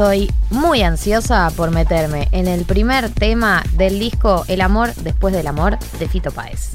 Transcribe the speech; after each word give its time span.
estoy 0.00 0.32
muy 0.48 0.80
ansiosa 0.80 1.50
por 1.54 1.72
meterme 1.72 2.26
en 2.32 2.48
el 2.48 2.64
primer 2.64 3.10
tema 3.10 3.62
del 3.74 3.98
disco 3.98 4.46
El 4.48 4.62
amor 4.62 4.94
después 4.94 5.34
del 5.34 5.46
amor 5.46 5.78
de 5.98 6.08
Fito 6.08 6.30
Páez. 6.30 6.70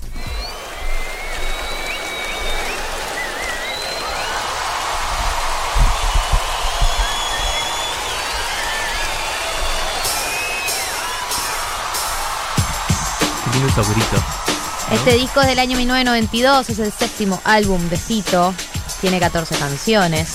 Este 14.92 15.14
disco 15.14 15.42
es 15.42 15.48
del 15.48 15.58
año 15.58 15.76
1992, 15.78 16.70
es 16.70 16.78
el 16.78 16.92
séptimo 16.92 17.42
álbum 17.44 17.90
de 17.90 17.98
Fito, 17.98 18.54
tiene 19.02 19.20
14 19.20 19.56
canciones. 19.56 20.30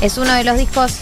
Es 0.00 0.16
uno 0.16 0.32
de 0.32 0.44
los 0.44 0.56
discos, 0.56 0.94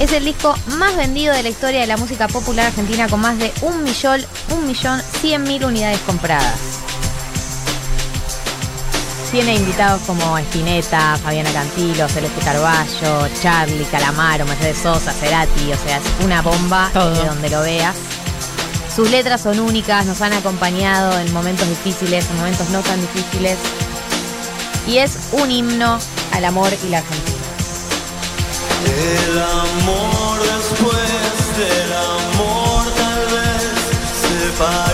es 0.00 0.12
el 0.12 0.24
disco 0.24 0.56
más 0.78 0.96
vendido 0.96 1.34
de 1.34 1.42
la 1.42 1.50
historia 1.50 1.82
de 1.82 1.86
la 1.86 1.98
música 1.98 2.26
popular 2.26 2.66
argentina 2.66 3.06
con 3.06 3.20
más 3.20 3.38
de 3.38 3.52
un 3.60 3.84
millón, 3.84 4.24
un 4.48 4.66
millón 4.66 5.00
cien 5.20 5.42
mil 5.42 5.62
unidades 5.62 6.00
compradas. 6.00 6.58
Tiene 9.30 9.54
invitados 9.54 10.00
como 10.06 10.38
Espineta, 10.38 11.16
Fabiana 11.22 11.52
Cantilo, 11.52 12.08
Celeste 12.08 12.40
Carballo, 12.40 13.28
Charlie, 13.40 13.84
Calamaro, 13.84 14.46
Mercedes 14.46 14.78
Sosa, 14.78 15.12
Cerati, 15.12 15.70
o 15.70 15.76
sea, 15.76 15.98
es 15.98 16.24
una 16.24 16.40
bomba 16.42 16.90
de 16.94 17.26
donde 17.26 17.50
lo 17.50 17.60
veas. 17.60 17.94
Sus 18.96 19.08
letras 19.10 19.42
son 19.42 19.60
únicas, 19.60 20.06
nos 20.06 20.20
han 20.22 20.32
acompañado 20.32 21.16
en 21.20 21.32
momentos 21.32 21.68
difíciles, 21.68 22.28
en 22.28 22.36
momentos 22.38 22.70
no 22.70 22.80
tan 22.80 23.00
difíciles. 23.00 23.58
Y 24.88 24.96
es 24.96 25.18
un 25.32 25.50
himno 25.50 26.00
al 26.32 26.44
amor 26.46 26.72
y 26.84 26.88
la 26.88 26.98
Argentina. 26.98 27.29
El 28.86 29.38
amor 29.38 30.38
después 30.42 31.56
del 31.56 31.92
amor 31.92 32.84
tal 32.96 33.24
vez 33.36 33.72
se 34.22 34.50
parezca 34.58 34.89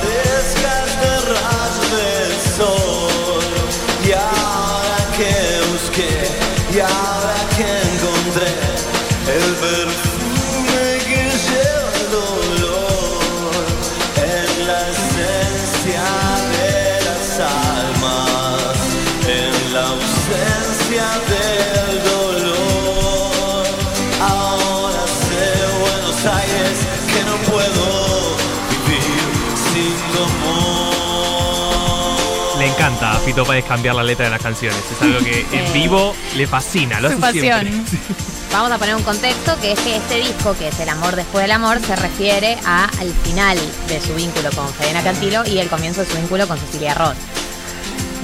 Le 33.27 33.33
encanta 33.33 33.43
a 33.43 33.45
Fito 33.45 33.45
Páez 33.45 33.65
cambiar 33.65 33.95
la 33.95 34.05
letra 34.05 34.27
de 34.27 34.31
las 34.31 34.41
canciones. 34.41 34.79
Es 34.91 35.03
algo 35.03 35.19
que 35.19 35.45
en 35.51 35.73
vivo 35.73 36.15
le 36.37 36.47
fascina. 36.47 37.01
Lo 37.01 37.11
Su 37.11 37.25
hace 37.25 37.41
siempre. 37.41 37.73
Vamos 38.53 38.71
a 38.71 38.79
poner 38.79 38.95
un 38.95 39.03
contexto 39.03 39.59
que 39.61 39.73
es 39.73 39.81
que 39.81 39.97
este 39.97 40.19
disco, 40.19 40.57
que 40.57 40.69
es 40.69 40.81
El 40.81 40.89
amor 40.89 41.17
después 41.17 41.43
del 41.43 41.51
amor, 41.51 41.81
se 41.81 41.97
refiere 41.97 42.57
a, 42.65 42.85
al 42.85 43.13
final 43.25 43.59
de 43.89 44.01
su 44.01 44.15
vínculo 44.15 44.51
con 44.55 44.69
Fabiana 44.69 45.03
Cantilo 45.03 45.45
y 45.47 45.59
el 45.59 45.69
comienzo 45.69 46.03
de 46.03 46.07
su 46.07 46.17
vínculo 46.17 46.47
con 46.47 46.59
Cecilia 46.59 46.95
Roth. 46.95 47.17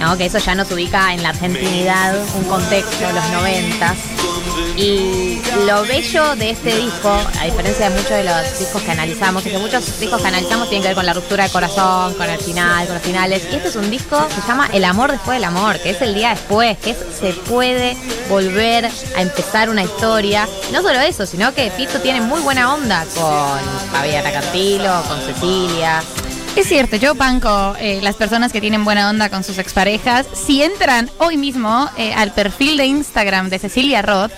¿No? 0.02 0.18
Que 0.18 0.26
eso 0.26 0.38
ya 0.38 0.56
nos 0.56 0.68
ubica 0.72 1.14
en 1.14 1.22
la 1.22 1.28
argentinidad, 1.28 2.20
un 2.34 2.42
contexto, 2.44 3.12
los 3.12 3.30
noventas. 3.30 3.96
Y 4.76 5.40
lo 5.64 5.84
bello 5.84 6.34
de 6.34 6.50
este 6.50 6.76
disco, 6.76 7.08
a 7.40 7.44
diferencia 7.44 7.88
de 7.88 7.94
muchos 7.94 8.10
de 8.10 8.24
los 8.24 8.58
discos 8.58 8.82
que 8.82 8.90
analizamos, 8.90 9.46
es 9.46 9.52
que 9.52 9.58
muchos 9.58 10.00
discos 10.00 10.20
que 10.20 10.26
analizamos 10.26 10.68
tienen 10.68 10.82
que 10.82 10.88
ver 10.88 10.96
con 10.96 11.06
la 11.06 11.14
ruptura 11.14 11.44
de 11.44 11.50
corazón, 11.50 12.14
con 12.14 12.28
el 12.28 12.40
final, 12.40 12.86
con 12.86 12.94
los 12.96 13.04
finales. 13.04 13.44
Y 13.52 13.54
este 13.54 13.68
es 13.68 13.76
un 13.76 13.92
disco 13.92 14.26
que 14.26 14.40
se 14.40 14.48
llama 14.48 14.68
El 14.72 14.84
amor 14.84 15.12
después 15.12 15.36
del 15.36 15.44
amor, 15.44 15.78
que 15.78 15.90
es 15.90 16.02
el 16.02 16.14
día 16.14 16.30
después, 16.30 16.76
que 16.78 16.90
es 16.90 16.98
se 17.20 17.32
puede 17.32 17.96
volver 18.28 18.86
a 19.16 19.22
empezar 19.22 19.70
una 19.70 19.84
historia. 19.84 20.48
No 20.72 20.82
solo 20.82 20.98
eso, 20.98 21.26
sino 21.26 21.54
que 21.54 21.70
Fito 21.70 22.00
tiene 22.00 22.20
muy 22.20 22.40
buena 22.40 22.74
onda 22.74 23.04
con 23.14 23.60
Fabiana 23.92 24.32
Cantilo, 24.32 25.04
con 25.06 25.20
Cecilia. 25.20 26.02
Es 26.54 26.68
cierto, 26.68 26.96
yo 26.96 27.14
banco 27.14 27.74
eh, 27.80 28.00
las 28.02 28.16
personas 28.16 28.52
que 28.52 28.60
tienen 28.60 28.84
buena 28.84 29.08
onda 29.08 29.30
con 29.30 29.42
sus 29.42 29.56
exparejas. 29.56 30.26
Si 30.34 30.62
entran 30.62 31.10
hoy 31.18 31.38
mismo 31.38 31.88
eh, 31.96 32.12
al 32.12 32.32
perfil 32.32 32.76
de 32.76 32.84
Instagram 32.84 33.48
de 33.48 33.58
Cecilia 33.58 34.02
Roth, 34.02 34.32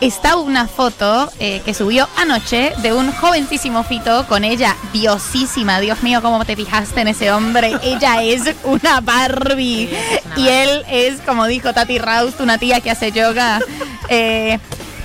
está 0.00 0.36
una 0.36 0.66
foto 0.66 1.30
eh, 1.38 1.60
que 1.62 1.74
subió 1.74 2.08
anoche 2.16 2.72
de 2.78 2.94
un 2.94 3.12
jovencísimo 3.12 3.82
Fito 3.82 4.26
con 4.26 4.42
ella, 4.42 4.74
diosísima. 4.94 5.80
Dios 5.80 6.02
mío, 6.02 6.22
¿cómo 6.22 6.42
te 6.46 6.56
fijaste 6.56 7.02
en 7.02 7.08
ese 7.08 7.30
hombre? 7.30 7.76
ella 7.82 8.22
es 8.22 8.54
una 8.64 9.02
Barbie. 9.02 9.90
Y 10.36 10.48
él 10.48 10.82
es, 10.90 11.20
como 11.20 11.46
dijo 11.46 11.74
Tati 11.74 11.98
Raust, 11.98 12.40
una 12.40 12.56
tía 12.56 12.80
que 12.80 12.90
hace 12.90 13.12
yoga. 13.12 13.60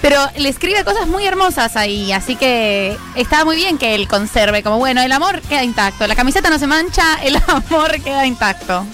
Pero 0.05 0.21
le 0.37 0.49
escribe 0.49 0.83
cosas 0.83 1.07
muy 1.07 1.25
hermosas 1.25 1.75
ahí, 1.75 2.11
así 2.11 2.35
que 2.35 2.95
está 3.15 3.43
muy 3.43 3.55
bien 3.55 3.79
que 3.79 3.95
él 3.95 4.07
conserve, 4.07 4.61
como 4.61 4.77
bueno, 4.77 5.01
el 5.01 5.11
amor 5.11 5.41
queda 5.41 5.63
intacto, 5.63 6.05
la 6.05 6.15
camiseta 6.15 6.51
no 6.51 6.59
se 6.59 6.67
mancha, 6.67 7.15
el 7.23 7.35
amor 7.47 7.99
queda 8.03 8.23
intacto. 8.27 8.85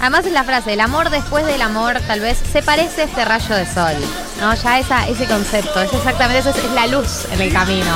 Además 0.00 0.26
es 0.26 0.32
la 0.32 0.42
frase, 0.42 0.72
el 0.72 0.80
amor 0.80 1.10
después 1.10 1.46
del 1.46 1.62
amor 1.62 2.00
tal 2.08 2.18
vez 2.18 2.38
se 2.52 2.60
parece 2.60 3.02
a 3.02 3.04
este 3.04 3.24
rayo 3.24 3.54
de 3.54 3.72
sol. 3.72 3.94
¿No? 4.40 4.52
Ya 4.52 4.80
esa, 4.80 5.06
ese 5.06 5.26
concepto, 5.26 5.80
es 5.80 5.92
exactamente 5.92 6.40
eso, 6.40 6.50
es, 6.50 6.56
es 6.56 6.72
la 6.72 6.88
luz 6.88 7.24
en 7.32 7.40
el 7.40 7.52
camino. 7.52 7.94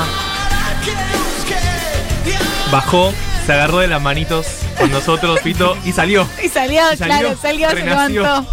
Bajó, 2.71 3.13
se 3.45 3.51
agarró 3.51 3.79
de 3.79 3.87
las 3.87 4.01
manitos 4.01 4.47
con 4.79 4.89
nosotros, 4.89 5.41
Fito, 5.41 5.77
y 5.83 5.91
salió. 5.91 6.25
Y 6.41 6.47
salió, 6.47 6.93
Y 6.93 6.95
salió, 6.95 7.17
claro, 7.17 7.37
salió, 7.41 7.69
se 7.71 7.83
levantó. 7.83 8.47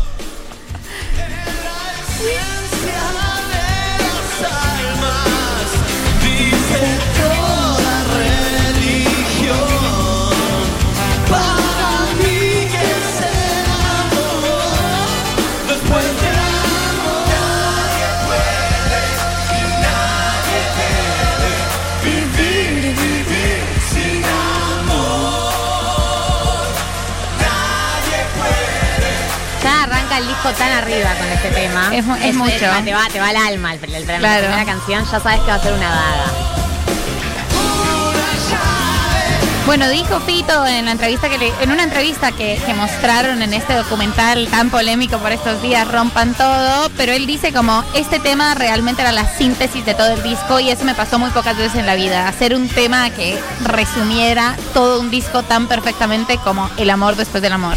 Tan 30.52 30.70
arriba 30.72 31.10
con 31.14 31.26
este 31.28 31.50
tema. 31.50 31.90
Es 31.94 32.04
mu- 32.04 32.16
es 32.16 32.34
mucho. 32.34 32.52
Te 32.84 32.92
va, 32.92 33.08
te 33.12 33.20
va 33.20 33.28
al 33.28 33.36
alma 33.36 33.74
el, 33.74 33.84
el, 33.84 33.94
el- 33.94 34.06
la 34.06 34.18
Claro. 34.18 34.46
primera 34.48 34.64
canción, 34.64 35.04
ya 35.10 35.20
sabes 35.20 35.40
que 35.40 35.46
va 35.50 35.54
a 35.54 35.60
ser 35.62 35.72
una 35.72 35.88
daga. 35.90 36.24
Bueno, 39.66 39.88
dijo 39.88 40.20
Fito 40.20 40.66
en 40.66 40.84
la 40.84 40.92
entrevista 40.92 41.30
que 41.30 41.38
le- 41.38 41.52
en 41.62 41.72
una 41.72 41.84
entrevista 41.84 42.32
que, 42.32 42.60
que 42.66 42.74
mostraron 42.74 43.40
en 43.40 43.54
este 43.54 43.72
documental 43.72 44.46
tan 44.48 44.68
polémico 44.68 45.16
por 45.16 45.32
estos 45.32 45.62
días, 45.62 45.88
rompan 45.88 46.34
todo, 46.34 46.90
pero 46.98 47.12
él 47.12 47.26
dice 47.26 47.50
como 47.50 47.82
este 47.94 48.20
tema 48.20 48.54
realmente 48.54 49.00
era 49.00 49.10
la 49.10 49.26
síntesis 49.38 49.82
de 49.86 49.94
todo 49.94 50.08
el 50.12 50.22
disco 50.22 50.60
y 50.60 50.68
eso 50.70 50.84
me 50.84 50.94
pasó 50.94 51.18
muy 51.18 51.30
pocas 51.30 51.56
veces 51.56 51.76
en 51.76 51.86
la 51.86 51.94
vida, 51.94 52.28
hacer 52.28 52.54
un 52.54 52.68
tema 52.68 53.08
que 53.08 53.38
resumiera 53.62 54.54
todo 54.74 55.00
un 55.00 55.10
disco 55.10 55.42
tan 55.44 55.66
perfectamente 55.66 56.36
como 56.36 56.68
el 56.76 56.90
amor 56.90 57.16
después 57.16 57.42
del 57.42 57.54
amor. 57.54 57.76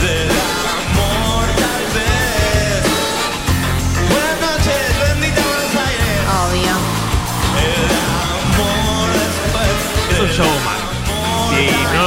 del 0.00 0.30
amor 0.30 0.39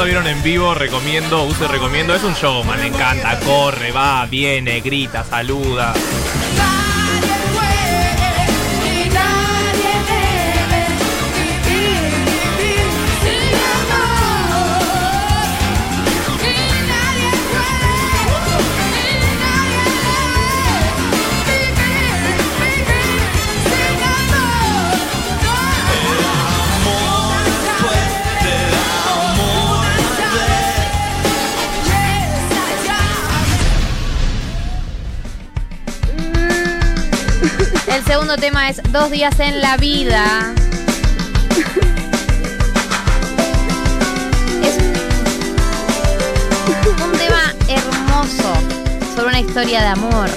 vieron 0.03 0.27
en 0.27 0.41
vivo, 0.43 0.73
recomiendo, 0.73 1.43
use 1.43 1.67
recomiendo. 1.67 2.13
Es 2.13 2.23
un 2.23 2.33
showman, 2.33 2.79
le 2.79 2.87
encanta. 2.87 3.39
Corre, 3.39 3.91
va, 3.91 4.25
viene, 4.25 4.81
grita, 4.81 5.23
saluda. 5.23 5.93
Segundo 38.23 38.41
tema 38.41 38.69
es 38.69 38.81
Dos 38.93 39.11
días 39.11 39.37
en 39.41 39.59
la 39.59 39.75
vida. 39.75 40.53
Es 44.63 44.77
un 47.03 47.11
tema 47.17 47.53
hermoso 47.67 48.53
sobre 49.13 49.27
una 49.27 49.41
historia 49.41 49.81
de 49.81 49.87
amor, 49.87 50.29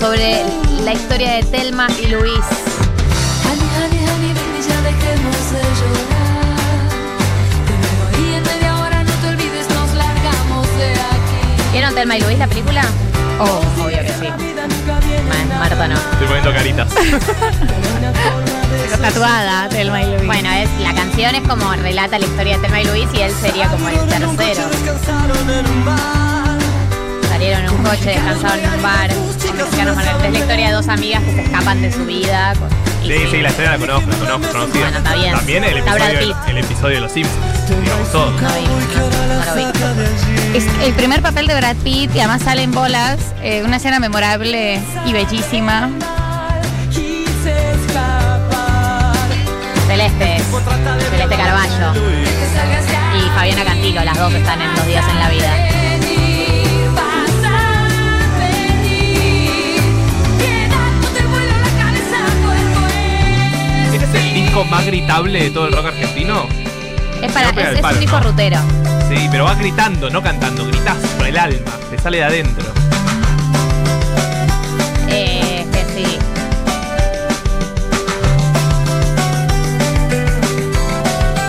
sobre 0.00 0.44
la 0.82 0.94
historia 0.94 1.34
de 1.34 1.42
Telma 1.42 1.88
y 2.02 2.06
Luis. 2.06 2.44
¿Vieron 11.72 11.94
Telma 11.94 12.16
y 12.16 12.20
Luis 12.22 12.38
la 12.38 12.46
película? 12.46 13.03
Oh, 13.40 13.60
obvio 13.84 13.98
que 14.00 14.08
sí. 14.08 14.28
Ma- 14.28 15.58
Marta 15.58 15.88
no. 15.88 15.94
Estoy 15.94 16.26
poniendo 16.26 16.52
caritas. 16.52 16.88
Tatuada, 19.00 19.68
Telma 19.68 20.02
y 20.02 20.06
Luis. 20.14 20.26
Bueno, 20.26 20.50
es, 20.50 20.68
la 20.80 20.94
canción 20.94 21.34
es 21.34 21.46
como 21.46 21.72
relata 21.74 22.18
la 22.18 22.24
historia 22.26 22.56
de 22.56 22.62
Telma 22.62 22.80
y 22.80 22.84
Luis 22.86 23.08
y 23.14 23.20
él 23.22 23.32
sería 23.40 23.68
como 23.68 23.88
el 23.88 23.98
tercero. 24.06 24.62
Salieron 27.28 27.64
en 27.64 27.70
un 27.70 27.82
coche, 27.82 28.10
descansaron 28.10 28.60
en 28.60 28.72
un 28.74 28.82
bar, 28.82 29.10
con. 29.12 30.24
Es 30.24 30.32
la 30.32 30.38
historia 30.38 30.66
de 30.68 30.72
dos 30.72 30.88
amigas 30.88 31.22
que 31.24 31.32
se 31.34 31.42
escapan 31.42 31.82
de 31.82 31.92
su 31.92 32.04
vida. 32.06 32.54
con- 32.58 32.68
Sí, 33.04 33.12
sí, 33.30 33.42
la 33.42 33.50
escena 33.50 33.72
la 33.72 33.78
conozco, 33.78 34.08
la 34.08 34.16
conozco, 34.16 34.52
conocida. 34.52 34.80
Bueno, 34.84 34.96
está 34.98 35.14
bien. 35.14 35.32
También 35.34 35.64
el 35.64 35.76
Está 35.76 35.94
Brad 35.94 36.08
episodio, 36.12 36.34
Pitt. 36.36 36.48
el 36.48 36.58
episodio 36.58 36.94
de 36.94 37.00
los 37.02 37.12
Simpsons. 37.12 37.36
No. 37.70 37.74
Es 40.54 40.64
el 40.82 40.92
primer 40.94 41.22
papel 41.22 41.46
de 41.46 41.54
Brad 41.54 41.76
Pitt 41.82 42.14
y 42.14 42.18
además 42.18 42.42
sale 42.42 42.62
en 42.62 42.72
bolas. 42.72 43.18
eh, 43.42 43.62
una 43.64 43.76
escena 43.76 43.98
memorable 44.00 44.80
y 45.06 45.12
bellísima. 45.12 45.90
Celeste, 49.86 50.42
Celeste 51.10 51.36
Carballo 51.36 51.92
y 53.16 53.30
Fabiana 53.30 53.64
Cantilo, 53.64 54.04
las 54.04 54.18
dos 54.18 54.32
están 54.34 54.60
en 54.60 54.74
Dos 54.74 54.86
días 54.86 55.04
en 55.08 55.18
la 55.18 55.28
vida. 55.30 55.68
¿Este 63.92 64.04
es 64.04 64.14
el 64.14 64.34
disco 64.34 64.64
más 64.64 64.84
gritable 64.84 65.44
de 65.44 65.50
todo 65.50 65.66
el 65.66 65.72
rock 65.72 65.86
argentino? 65.86 66.48
Es, 67.24 67.32
para, 67.32 67.52
No 67.52 67.60
es, 67.60 67.74
es 67.74 67.80
palo, 67.80 67.94
un 67.94 68.00
disco 68.00 68.20
¿no? 68.20 68.24
rutero. 68.30 68.58
Sí, 69.08 69.28
pero 69.30 69.44
va 69.44 69.54
gritando, 69.54 70.10
no 70.10 70.22
cantando, 70.22 70.66
gritas 70.66 70.96
por 71.16 71.26
el 71.26 71.38
alma, 71.38 71.72
te 71.90 71.98
sale 71.98 72.18
de 72.18 72.24
adentro. 72.24 72.64
Eh, 75.08 75.66
que 75.72 75.84
sí. 75.94 76.18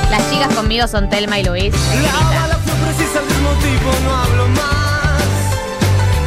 Las 0.10 0.30
chicas 0.30 0.54
conmigo 0.56 0.88
son 0.88 1.10
Telma 1.10 1.39
y 1.39 1.44
Luis. 1.44 1.74
La 1.74 2.39
bala 2.39 2.57
fue 2.63 2.74
precisa 2.75 3.19
al 3.19 3.25
mismo 3.25 3.50
tipo, 3.62 3.92
no 4.06 4.16
hablo 4.16 4.48
más. 4.50 5.24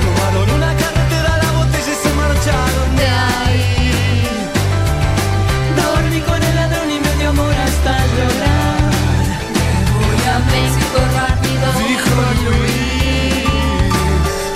Tomaron 0.04 0.50
una 0.56 0.74
carretera, 0.74 1.38
la 1.42 1.50
botella 1.52 1.92
y 1.92 2.02
se 2.02 2.14
marcharon 2.14 2.96
de 2.96 3.06
ahí. 3.06 4.28
Dormí 5.76 6.20
con 6.20 6.42
el 6.42 6.54
ladrón 6.54 6.90
y 6.90 7.00
me 7.00 7.14
dio 7.18 7.28
amor 7.30 7.54
hasta 7.54 7.92
llorar. 8.16 8.57
Voy 10.28 10.36
a 10.36 10.38
México 10.40 10.98
rápido. 11.14 11.88
Dijo 11.88 12.20
Luis. 12.44 13.44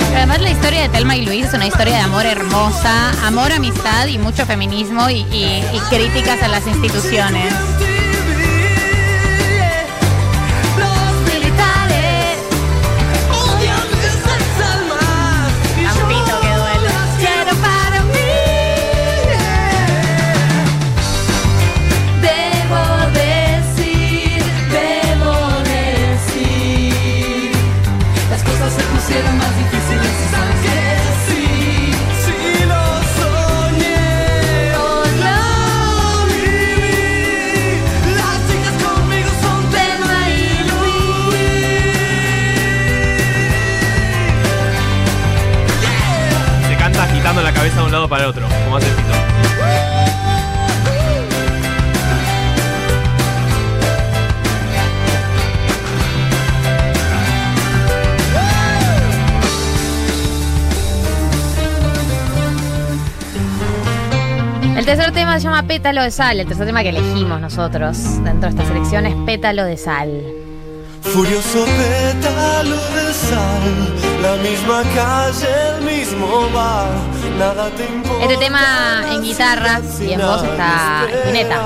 Pero 0.08 0.16
además 0.18 0.40
la 0.42 0.50
historia 0.50 0.82
de 0.82 0.88
Telma 0.90 1.16
y 1.16 1.24
Luis 1.24 1.46
es 1.46 1.54
una 1.54 1.66
historia 1.66 1.94
de 1.94 2.00
amor 2.02 2.26
hermosa, 2.26 3.10
amor, 3.26 3.52
amistad 3.52 4.06
y 4.06 4.18
mucho 4.18 4.44
feminismo 4.44 5.08
y, 5.08 5.20
y- 5.32 5.64
y 5.72 5.80
críticas 5.88 6.42
a 6.42 6.48
las 6.48 6.66
instituciones. 6.66 7.54
Para 48.12 48.24
el 48.24 48.28
otro, 48.28 48.46
como 48.64 48.76
hace 48.76 48.88
el. 48.88 48.94
El 64.76 64.84
tercer 64.84 65.12
tema 65.12 65.38
se 65.38 65.44
llama 65.44 65.62
Pétalo 65.62 66.02
de 66.02 66.10
Sal. 66.10 66.38
El 66.38 66.46
tercer 66.46 66.66
tema 66.66 66.82
que 66.82 66.90
elegimos 66.90 67.40
nosotros 67.40 68.22
dentro 68.22 68.42
de 68.42 68.48
esta 68.50 68.66
selección 68.66 69.06
es 69.06 69.14
Pétalo 69.24 69.64
de 69.64 69.78
Sal. 69.78 70.41
Furioso 71.02 71.64
pétalo 71.64 72.76
de 72.76 73.12
sal, 73.12 74.22
la 74.22 74.36
misma 74.36 74.82
calle, 74.94 75.48
el 75.76 75.84
mismo 75.84 76.48
bar, 76.54 76.88
nada 77.38 77.68
te 77.76 77.84
importa. 77.84 78.22
Este 78.24 78.36
tema 78.38 79.02
en 79.12 79.22
guitarra 79.22 79.80
y 80.00 80.12
en 80.12 80.20
voz 80.20 80.42
está 80.44 81.04
Spinetta. 81.12 81.60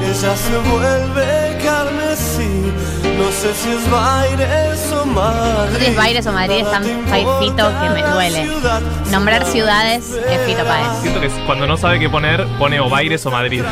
Ella 0.00 0.36
se 0.36 0.56
vuelve 0.70 1.58
carmesí, 1.62 2.72
no 3.18 3.30
sé 3.30 3.54
si 3.54 3.70
es 3.72 3.90
Baires 3.90 4.92
o 4.92 5.04
Madrid. 5.04 5.72
No 5.72 5.78
sé 5.78 5.84
si 5.84 5.90
es 5.90 5.96
Baires 5.96 6.26
o 6.26 6.32
Madrid, 6.32 6.56
es 6.60 6.70
tan 6.70 6.84
Fito 6.84 7.72
que 7.82 7.90
me 7.90 8.02
duele. 8.02 8.48
Nombrar 9.10 9.44
ciudades 9.44 10.12
es 10.30 10.40
Fito 10.46 10.64
Páez. 10.64 10.86
Siento 11.02 11.20
que 11.20 11.28
cuando 11.46 11.66
no 11.66 11.76
sabe 11.76 11.98
qué 11.98 12.08
poner, 12.08 12.46
pone 12.58 12.80
o 12.80 12.88
Baires 12.88 13.26
o 13.26 13.30
Madrid. 13.30 13.62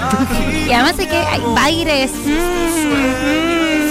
Y 0.69 0.73
además 0.73 0.97
de 0.99 1.09
que 1.09 1.17
hay 1.17 1.41
baires. 1.55 2.11
mm, 2.13 2.31
mm, 2.31 3.16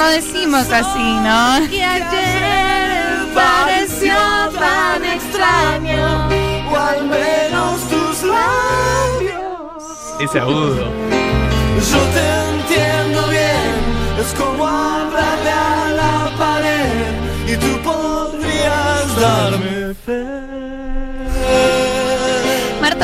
no 0.05 0.11
decimos 0.11 0.67
así, 0.71 1.03
¿no? 1.27 1.67
Que 1.67 1.83
ayer 1.83 3.33
pareció 3.33 4.13
tan 4.53 5.03
extraño, 5.03 6.27
o 6.71 6.77
al 6.77 7.05
menos 7.05 7.79
tus 7.89 8.23
labios. 8.23 9.83
Ese 10.19 10.39
agudo. 10.39 10.91
Yo 11.91 12.01
te 12.15 12.25
entiendo 12.51 13.27
bien, 13.29 13.73
es 14.21 14.31
como 14.33 14.67
hablarle 14.67 15.51
a 15.51 15.91
la 16.01 16.37
pared 16.37 17.51
y 17.51 17.57
tú 17.57 17.81
podrías 17.81 19.15
darme 19.19 19.95
fe. 20.05 20.54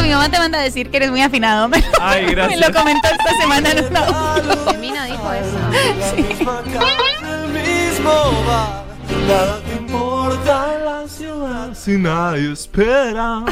Marto, 0.01 0.08
mi 0.08 0.10
mamá 0.13 0.29
te 0.29 0.38
manda 0.39 0.60
a 0.60 0.63
decir 0.63 0.89
que 0.89 0.98
eres 0.98 1.12
muy 1.12 1.22
afinado. 1.22 1.67
Me 1.70 1.79
lo, 1.79 1.86
Ay, 2.01 2.25
gracias. 2.31 2.60
me 2.60 2.67
lo 2.67 2.74
comentó 2.74 3.08
esta 3.10 3.38
semana 3.41 3.72
en 3.72 3.86
un 3.86 3.98
audio. 4.67 4.74
Mino 4.79 5.03
dijo 5.05 5.31
eso. 5.34 5.58
Bar, 8.03 8.84
nada 9.27 9.60
te 9.62 9.74
importa 9.75 10.74
en 10.75 10.86
la 10.86 11.08
ciudad 11.08 11.70
Si 11.75 11.98
nadie 11.98 12.51
espera. 12.53 13.43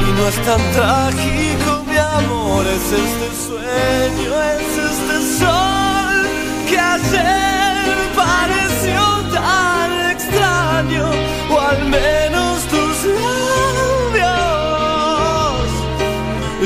y 0.00 0.10
no 0.20 0.28
es 0.28 0.34
tan 0.44 0.60
trágico 0.72 1.84
mi 1.86 1.96
amor, 1.96 2.66
es 2.66 2.92
este 2.92 3.28
sueño, 3.46 4.42
es 4.42 4.78
este 4.90 5.16
sol 5.38 6.26
que 6.68 6.78
ayer 6.78 7.96
pareció 8.16 9.02
tan 9.32 10.10
extraño, 10.10 11.04
o 11.50 11.60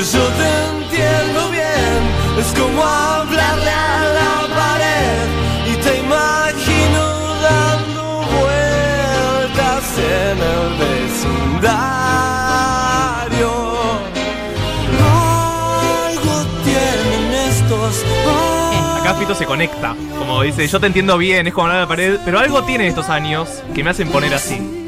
Yo 0.01 0.07
te 0.07 0.49
entiendo 0.71 1.51
bien, 1.51 2.01
es 2.39 2.59
como 2.59 2.83
hablarle 2.83 3.71
a 3.71 4.01
la 4.15 4.49
pared 4.57 5.29
y 5.71 5.77
te 5.77 5.99
imagino 5.99 7.03
dando 7.43 8.25
vueltas 8.33 9.99
en 9.99 10.39
el 10.39 10.79
vecindario. 10.79 11.71
Algo 16.09 16.35
tienen 16.65 17.35
estos. 17.51 18.03
Acá 19.03 19.15
Fito 19.17 19.35
se 19.35 19.45
conecta. 19.45 19.95
Como 20.19 20.43
dice, 20.43 20.67
yo 20.67 20.81
te 20.81 20.87
entiendo 20.87 21.19
bien, 21.19 21.47
es 21.47 21.53
como 21.53 21.67
hablar 21.67 21.81
a 21.81 21.83
la 21.83 21.89
pared, 21.89 22.19
pero 22.25 22.39
algo 22.39 22.65
tiene 22.65 22.87
estos 22.89 23.11
años 23.11 23.63
que 23.75 23.85
me 23.85 23.91
hacen 23.91 24.09
poner 24.09 24.33
así. 24.33 24.80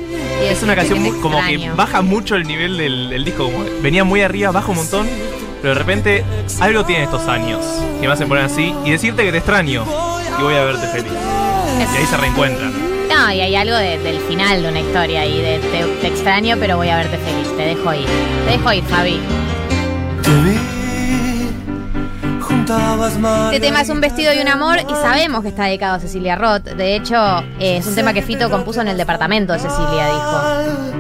Y 0.43 0.49
Es 0.49 0.63
una 0.63 0.75
canción 0.75 1.01
muy- 1.03 1.19
como 1.21 1.39
que 1.47 1.71
baja 1.77 2.03
mucho 2.03 2.37
el 2.37 2.45
nivel 2.47 2.77
del, 2.77 3.11
del 3.11 3.25
disco. 3.25 3.45
Como 3.51 3.65
venía 3.81 4.05
muy 4.05 4.23
arriba, 4.23 4.51
baja 4.51 4.71
un 4.71 4.77
montón. 4.79 5.07
Pero 5.61 5.75
de 5.75 5.79
repente 5.79 6.25
algo 6.61 6.85
tiene 6.85 7.05
estos 7.05 7.29
años 7.29 7.61
que 8.01 8.07
me 8.09 8.13
hacen 8.13 8.29
poner 8.29 8.45
así 8.45 8.75
y 8.85 8.91
decirte 8.91 9.23
que 9.25 9.31
te 9.31 9.39
extraño 9.39 9.85
y 10.39 10.43
voy 10.43 10.55
a 10.55 10.65
verte 10.65 10.87
feliz. 10.89 11.13
Y 11.13 11.97
ahí 11.97 12.07
se 12.07 12.17
reencuentran. 12.17 12.73
No, 13.09 13.31
y 13.33 13.41
hay 13.41 13.55
algo 13.55 13.77
de- 13.77 13.99
del 13.99 14.19
final 14.23 14.63
de 14.63 14.69
una 14.69 14.81
historia 14.81 15.25
y 15.27 15.41
de 15.41 15.59
te, 15.59 15.85
te 16.01 16.07
extraño, 16.09 16.57
pero 16.59 16.77
voy 16.79 16.89
a 16.89 16.97
verte 16.97 17.17
feliz. 17.19 17.47
Te 17.57 17.63
dejo 17.63 17.95
ir. 17.95 18.07
Te 18.47 18.53
dejo 18.53 18.73
ir, 18.73 18.83
Fabi. 18.85 19.21
Este 23.53 23.61
tema 23.61 23.83
es 23.83 23.89
un 23.89 24.01
vestido 24.01 24.33
y 24.33 24.39
un 24.39 24.49
amor 24.49 24.79
y 24.81 24.95
sabemos 24.95 25.43
que 25.43 25.49
está 25.49 25.65
dedicado 25.65 25.97
a 25.97 25.99
Cecilia 26.01 26.37
Roth. 26.37 26.65
De 26.65 26.97
hecho, 26.97 27.17
eh, 27.59 27.79
es 27.79 27.87
un 27.87 27.95
tema 27.95 28.13
que 28.13 28.23
Fito 28.23 28.51
compuso 28.51 28.81
en 28.81 28.89
el 28.89 28.97
departamento 28.97 29.53
de 29.53 29.59
Cecilia, 29.59 30.07
dijo. 30.07 30.93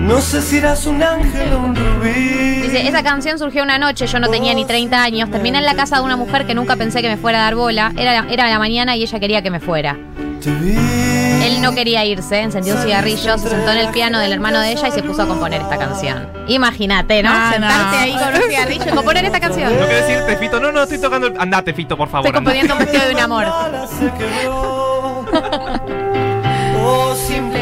No 0.00 0.20
sé 0.22 0.40
si 0.40 0.56
eras 0.56 0.86
un 0.86 1.02
ángel 1.02 1.52
o 1.52 1.58
un 1.58 1.76
rubí. 1.76 2.62
Dice, 2.62 2.88
esa 2.88 3.02
canción 3.02 3.38
surgió 3.38 3.62
una 3.62 3.78
noche, 3.78 4.06
yo 4.06 4.18
no 4.20 4.28
tenía 4.28 4.54
ni 4.54 4.64
30 4.64 5.02
años, 5.02 5.30
terminé 5.30 5.58
en 5.58 5.64
la 5.64 5.74
casa 5.74 5.96
de 5.96 6.02
una 6.02 6.16
mujer 6.16 6.46
que 6.46 6.54
nunca 6.54 6.76
pensé 6.76 7.02
que 7.02 7.08
me 7.08 7.18
fuera 7.18 7.40
a 7.40 7.44
dar 7.44 7.54
bola, 7.54 7.92
era, 7.96 8.24
era 8.30 8.48
la 8.48 8.58
mañana 8.58 8.96
y 8.96 9.02
ella 9.02 9.20
quería 9.20 9.42
que 9.42 9.50
me 9.50 9.60
fuera. 9.60 9.98
Él 10.46 11.62
no 11.62 11.74
quería 11.74 12.04
irse, 12.04 12.40
encendió 12.40 12.74
un 12.76 12.82
cigarrillo, 12.82 13.38
se 13.38 13.48
sentó 13.48 13.70
en 13.72 13.78
el 13.78 13.88
piano 13.88 14.18
del 14.18 14.32
hermano 14.32 14.60
de 14.60 14.72
ella 14.72 14.88
y 14.88 14.92
se 14.92 15.02
puso 15.02 15.22
a 15.22 15.26
componer 15.26 15.62
esta 15.62 15.78
canción. 15.78 16.28
Imagínate, 16.48 17.22
¿no? 17.22 17.30
Ah, 17.32 17.50
Sentarte 17.52 17.96
no. 17.96 18.02
ahí 18.02 18.12
con 18.12 18.34
un 18.42 18.48
cigarrillo 18.50 18.84
y 18.86 18.90
componer 18.94 19.24
esta 19.24 19.40
canción. 19.40 19.72
No 19.78 19.86
quiero 19.86 20.06
decirte, 20.06 20.36
Fito. 20.36 20.60
No, 20.60 20.72
no, 20.72 20.82
estoy 20.82 20.98
tocando. 20.98 21.26
el- 21.28 21.40
Andate, 21.40 21.72
Fito, 21.74 21.96
por 21.96 22.08
favor. 22.08 22.26
Estoy 22.26 22.34
componiendo 22.36 22.74
un 22.74 22.78
vestido 22.80 23.04
de 23.06 23.14
un 23.14 23.20
amor. 23.20 23.46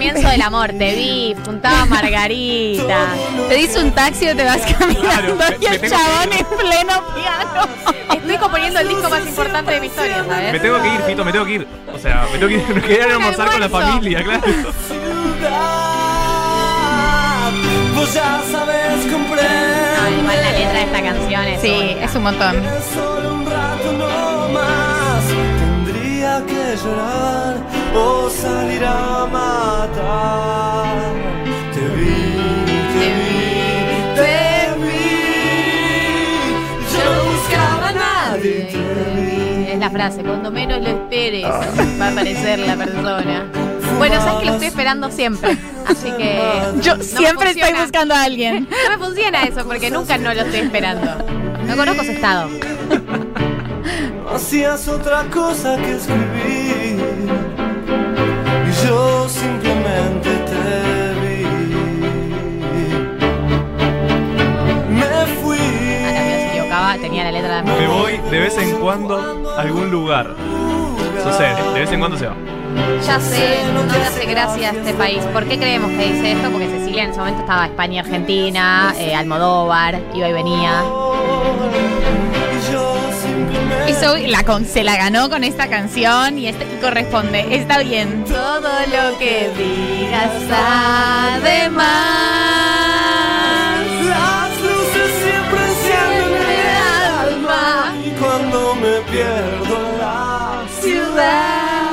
Comienzos 0.00 0.30
del 0.30 0.40
amor. 0.40 0.68
Te 0.68 0.94
vi, 0.94 1.36
juntaba 1.44 1.82
a 1.82 1.84
Margarita. 1.84 3.08
Pedís 3.50 3.76
un 3.76 3.90
taxi 3.92 4.28
o 4.28 4.34
te 4.34 4.44
vas 4.44 4.62
caminando 4.78 5.02
Claro, 5.02 5.28
y 5.60 5.64
me- 5.64 5.68
me 5.68 5.74
el 5.76 5.90
chabón 5.90 6.32
en 6.32 6.46
pleno 6.46 7.04
piano. 7.14 7.68
Estoy 8.14 8.36
componiendo 8.38 8.80
el 8.80 8.88
disco 8.88 9.10
más 9.10 9.26
importante 9.26 9.72
de 9.72 9.80
mi 9.80 9.86
historia, 9.88 10.22
Me 10.22 10.28
¿sabes? 10.28 10.62
tengo 10.62 10.80
que 10.80 10.88
ir, 10.88 11.00
Fito, 11.02 11.22
me 11.24 11.32
tengo 11.32 11.44
que 11.44 11.52
ir. 11.52 11.68
O 11.94 11.98
sea, 11.98 12.26
me 12.32 12.38
tengo 12.38 12.48
que 12.48 12.54
ir. 12.54 12.76
No 12.76 12.80
quería 12.82 13.04
almorzar 13.14 13.50
con 13.50 13.60
la 13.60 13.68
familia, 13.68 14.24
claro. 14.24 14.42
Vos 17.94 18.14
ya 18.14 18.40
sabes 18.50 19.12
comprender. 19.12 19.98
No, 20.00 20.18
igual 20.18 20.40
la 20.40 20.50
letra 20.52 20.72
de 20.78 20.82
esta 20.84 21.02
canción 21.02 21.44
es. 21.44 21.60
Sí, 21.60 21.96
es 22.00 22.14
un 22.14 22.22
montón. 22.22 22.56
Que 26.46 26.76
llorar 26.82 27.56
o 27.94 28.30
salir 28.30 28.84
a 28.84 29.26
matar. 29.30 30.86
Te 31.72 31.80
vi, 31.80 32.14
te 32.94 33.06
vi, 33.18 33.36
te 34.16 34.34
vi. 34.80 35.08
Yo 36.92 37.02
no 37.04 37.20
buscaba 37.30 37.86
a 37.88 37.92
nadie. 37.92 38.58
Te 38.72 38.80
vi. 39.20 39.68
Es 39.70 39.78
la 39.78 39.90
frase, 39.90 40.22
cuando 40.22 40.50
menos 40.50 40.80
lo 40.80 40.88
esperes, 40.88 41.44
va 41.44 42.06
a 42.06 42.10
aparecer 42.10 42.58
la 42.60 42.76
persona. 42.76 43.46
Bueno, 43.98 44.14
sabes 44.16 44.40
que 44.40 44.46
lo 44.46 44.52
estoy 44.52 44.68
esperando 44.68 45.10
siempre. 45.10 45.56
Así 45.86 46.10
que. 46.16 46.40
Yo 46.80 46.96
no 46.96 47.02
siempre 47.02 47.50
estoy 47.50 47.72
buscando 47.74 48.14
a 48.14 48.22
alguien. 48.22 48.66
No 48.70 48.96
me 48.96 49.04
funciona 49.04 49.42
eso 49.44 49.64
porque 49.66 49.90
nunca 49.90 50.16
no 50.16 50.32
lo 50.32 50.40
estoy 50.40 50.60
esperando. 50.60 51.16
No 51.66 51.76
conozco 51.76 52.02
ese 52.02 52.12
estado. 52.12 52.48
Hacías 54.32 54.86
otra 54.86 55.24
cosa 55.24 55.76
que 55.76 55.96
escribir. 55.96 57.00
Y 58.68 58.86
yo 58.86 59.28
simplemente 59.28 60.30
te 60.30 61.14
vi. 61.20 61.44
Me 64.88 65.26
fui. 65.42 65.58
Ah, 65.58 66.12
también 66.14 66.38
se 66.38 66.48
equivocaba, 66.48 66.94
tenía 66.98 67.24
la 67.24 67.32
letra 67.32 67.56
de 67.56 67.62
Me 67.62 67.86
voy 67.88 68.18
de 68.30 68.38
vez 68.38 68.56
en 68.56 68.76
cuando 68.76 69.52
a 69.56 69.60
algún 69.62 69.90
lugar. 69.90 70.36
Sucede, 71.24 71.72
de 71.74 71.80
vez 71.80 71.90
en 71.90 71.98
cuando 71.98 72.16
se 72.16 72.26
va. 72.26 72.36
Ya 73.04 73.18
sé, 73.18 73.58
no 73.74 73.82
te 73.82 74.00
hace 74.00 74.26
gracia 74.26 74.70
este 74.70 74.94
país. 74.94 75.24
¿Por 75.32 75.44
qué 75.46 75.58
creemos 75.58 75.90
que 75.90 76.12
dice 76.12 76.32
esto? 76.32 76.50
Porque 76.50 76.68
Cecilia 76.68 77.02
en 77.02 77.10
ese 77.10 77.18
momento 77.18 77.40
estaba 77.40 77.66
España, 77.66 78.02
Argentina, 78.02 78.94
eh, 78.96 79.12
Almodóvar, 79.14 80.00
iba 80.14 80.28
y 80.28 80.32
venía. 80.32 80.84
La 84.00 84.44
con- 84.44 84.66
se 84.66 84.84
la 84.84 84.96
ganó 84.96 85.28
con 85.28 85.42
esta 85.42 85.68
canción 85.68 86.38
y, 86.38 86.46
este, 86.46 86.64
y 86.64 86.76
corresponde. 86.80 87.56
Está 87.56 87.78
bien. 87.80 88.24
Todo 88.24 88.60
lo 88.62 89.18
que 89.18 89.50
digas 89.58 90.30
además. 91.42 91.84
Las 94.08 94.50
luces 94.62 95.10
siempre 95.24 95.60
encienden 95.70 96.34
en 96.40 96.50
el 96.60 97.34
alma. 97.34 97.94
Y 98.06 98.10
cuando 98.10 98.74
me 98.76 99.00
pierdo 99.10 99.76
en 99.76 99.98
la 99.98 100.62
ciudad, 100.80 101.90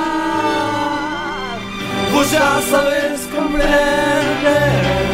vos 2.14 2.32
ya 2.32 2.62
sabes 2.70 3.22
comprender. 3.36 5.07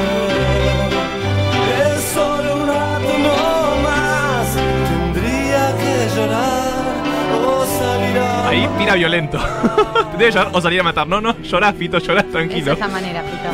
Ahí 8.53 8.69
mira 8.77 8.93
violento. 8.93 9.39
Debe 10.17 10.31
llorar 10.31 10.51
o 10.53 10.61
salir 10.61 10.79
a 10.79 10.83
matar. 10.83 11.07
No, 11.07 11.19
no, 11.19 11.35
llorás, 11.41 11.75
Fito, 11.75 11.97
llorás 11.97 12.25
Es 12.25 12.31
de 12.31 12.37
tranquilo. 12.37 12.73
esta 12.73 12.87
manera, 12.87 13.23
Fito. 13.23 13.49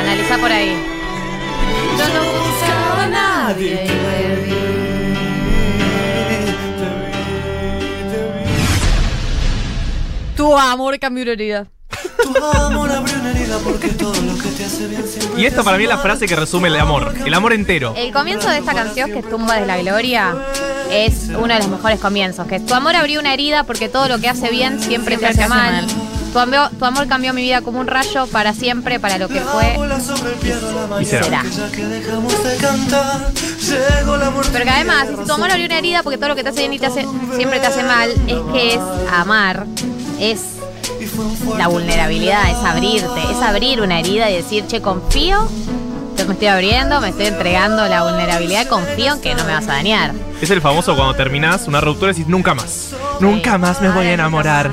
Analiza 0.00 0.38
por 0.38 0.50
ahí. 0.50 0.76
Yo 1.96 2.08
no 2.08 2.20
buscaba 2.24 3.04
a 3.04 3.06
nadie. 3.06 3.76
Te 3.76 3.82
vi, 3.82 3.88
te 3.88 4.36
vi. 4.42 4.56
Tu 10.36 10.56
amor 10.58 10.98
cambió 10.98 11.22
una 11.22 11.32
herida. 11.32 11.66
Tu 12.20 12.44
amor 12.44 12.90
abrió 12.90 13.14
una 13.20 13.30
herida 13.30 13.58
porque 13.62 13.88
todo 13.90 14.20
lo 14.22 14.36
que 14.36 14.48
te 14.48 14.64
hace 14.64 14.88
bien 14.88 15.06
siempre 15.06 15.40
Y 15.40 15.46
esta 15.46 15.62
para 15.62 15.76
mí 15.78 15.84
es 15.84 15.88
la 15.88 15.98
frase 15.98 16.26
que 16.26 16.34
resume 16.34 16.66
el 16.66 16.76
amor. 16.76 17.14
El 17.24 17.32
amor 17.32 17.52
entero. 17.52 17.94
El 17.96 18.12
comienzo 18.12 18.50
de 18.50 18.58
esta 18.58 18.74
canción, 18.74 19.12
que 19.12 19.20
es 19.20 19.30
Tumba 19.30 19.54
de 19.60 19.66
la 19.66 19.78
Gloria, 19.78 20.34
es 20.90 21.28
uno 21.28 21.52
de 21.52 21.58
los 21.58 21.68
mejores 21.68 22.00
comienzos. 22.00 22.46
Que 22.46 22.60
tu 22.60 22.74
amor 22.74 22.96
abrió 22.96 23.20
una 23.20 23.32
herida 23.34 23.64
porque 23.64 23.88
todo 23.88 24.08
lo 24.08 24.18
que 24.18 24.28
hace 24.28 24.50
bien 24.50 24.80
siempre, 24.80 25.16
te 25.16 25.26
hace, 25.26 25.48
mal. 25.48 25.86
Tu, 26.32 26.38
amor, 26.38 26.70
tu 26.78 26.84
amor 26.84 27.08
cambió 27.08 27.32
mi 27.32 27.42
vida 27.42 27.62
como 27.62 27.80
un 27.80 27.86
rayo 27.86 28.26
para 28.26 28.52
siempre, 28.52 29.00
para 29.00 29.18
lo 29.18 29.28
que 29.28 29.40
fue. 29.40 29.78
Y 31.00 31.04
será. 31.04 31.44
Pero 34.52 34.64
que 34.64 34.70
además, 34.70 35.08
si 35.18 35.24
tu 35.26 35.32
amor 35.32 35.50
abrió 35.50 35.66
una 35.66 35.78
herida 35.78 36.02
porque 36.02 36.18
todo 36.18 36.28
lo 36.28 36.36
que 36.36 36.42
te 36.42 36.50
hace 36.50 36.60
bien 36.60 36.72
y 36.72 36.78
te 36.78 36.86
hace, 36.86 37.06
siempre 37.34 37.60
te 37.60 37.66
hace 37.66 37.82
mal, 37.82 38.10
es 38.10 38.38
que 38.52 38.74
es 38.74 38.80
amar, 39.12 39.66
es 40.20 40.40
la 41.58 41.68
vulnerabilidad, 41.68 42.50
es 42.50 42.58
abrirte, 42.58 43.20
es 43.30 43.42
abrir 43.42 43.80
una 43.80 43.98
herida 44.00 44.30
y 44.30 44.36
decir, 44.36 44.66
che, 44.66 44.80
confío, 44.80 45.48
yo 46.16 46.26
me 46.26 46.32
estoy 46.32 46.48
abriendo, 46.48 47.00
me 47.00 47.10
estoy 47.10 47.26
entregando 47.26 47.86
la 47.86 48.04
vulnerabilidad, 48.04 48.66
confío 48.66 49.14
en 49.14 49.20
que 49.20 49.34
no 49.34 49.44
me 49.44 49.52
vas 49.52 49.68
a 49.68 49.72
dañar. 49.72 50.12
Es 50.40 50.50
el 50.50 50.60
famoso 50.60 50.94
cuando 50.94 51.14
terminás 51.14 51.66
una 51.66 51.80
ruptura 51.80 52.10
y 52.10 52.14
decís 52.14 52.28
nunca 52.28 52.54
más. 52.54 52.90
Nunca 53.20 53.58
más 53.58 53.80
me 53.80 53.90
voy 53.90 54.06
a 54.06 54.12
enamorar. 54.12 54.70